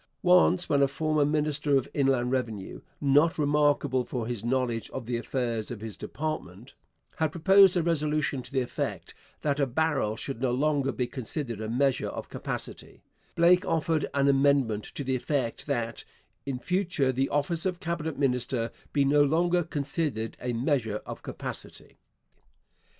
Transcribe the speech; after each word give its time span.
Once, 0.23 0.67
when 0.67 0.81
a 0.81 0.87
former 0.87 1.23
minister 1.23 1.77
of 1.77 1.87
Inland 1.93 2.31
Revenue, 2.31 2.81
not 2.99 3.37
remarkable 3.37 4.03
for 4.03 4.25
his 4.25 4.43
knowledge 4.43 4.89
of 4.89 5.05
the 5.05 5.15
affairs 5.15 5.69
of 5.69 5.79
his 5.81 5.95
department, 5.95 6.73
had 7.17 7.31
proposed 7.31 7.77
a 7.77 7.83
resolution 7.83 8.41
to 8.41 8.51
the 8.51 8.61
effect 8.63 9.13
that 9.41 9.59
a 9.59 9.67
barrel 9.67 10.15
should 10.15 10.41
no 10.41 10.49
longer 10.51 10.91
be 10.91 11.05
considered 11.05 11.61
a 11.61 11.69
measure 11.69 12.07
of 12.09 12.29
capacity, 12.29 13.03
Blake 13.35 13.63
offered 13.63 14.09
an 14.15 14.27
amendment 14.27 14.85
to 14.85 15.03
the 15.03 15.15
effect 15.15 15.67
that 15.67 16.03
'in 16.47 16.57
future 16.57 17.11
the 17.11 17.29
office 17.29 17.67
of 17.67 17.79
Cabinet 17.79 18.17
minister 18.17 18.71
be 18.93 19.05
no 19.05 19.23
longer 19.23 19.61
considered 19.61 20.35
a 20.41 20.51
measure 20.51 21.01
of 21.05 21.21
capacity!' 21.21 21.99